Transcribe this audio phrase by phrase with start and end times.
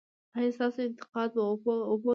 [0.37, 2.09] ایا ستاسو انتقاد به وپل کیږي؟